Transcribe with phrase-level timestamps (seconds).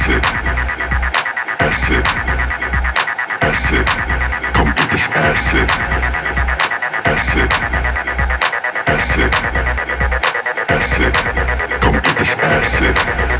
[0.00, 0.24] acid,
[1.60, 2.04] acid,
[3.42, 3.86] acid.
[4.54, 5.68] Come get this acid,
[7.04, 7.50] acid,
[8.88, 9.32] acid,
[10.70, 11.14] acid.
[11.82, 13.39] Come get this acid.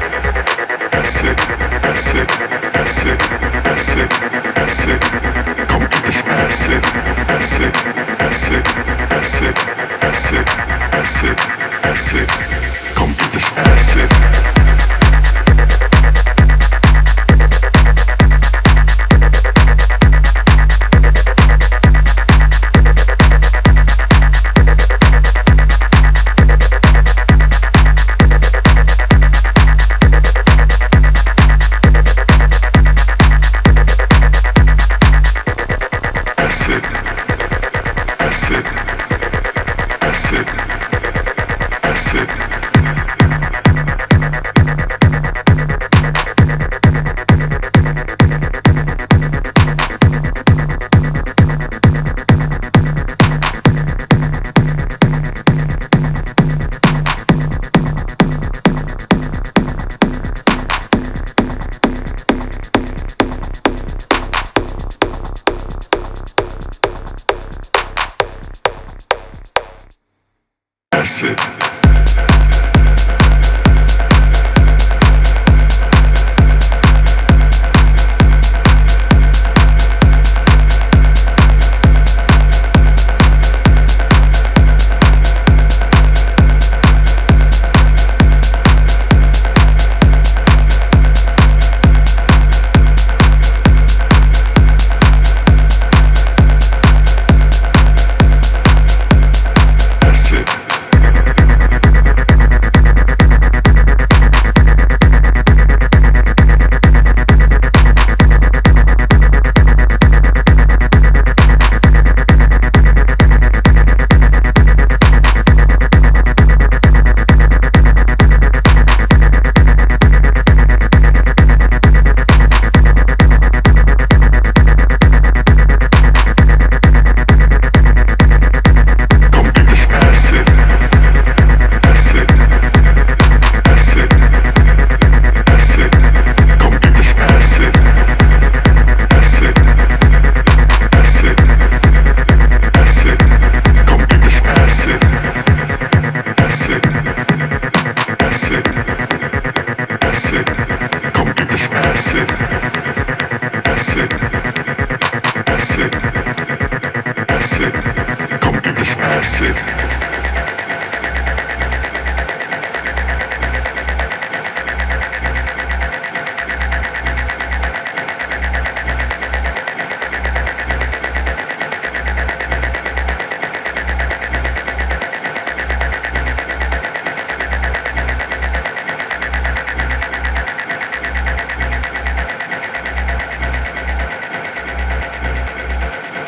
[71.00, 71.59] acid.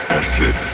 [0.09, 0.72] That's it.